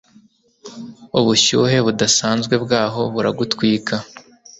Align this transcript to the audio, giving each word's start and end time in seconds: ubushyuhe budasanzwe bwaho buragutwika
ubushyuhe 1.19 1.77
budasanzwe 1.85 2.55
bwaho 2.63 3.01
buragutwika 3.13 3.95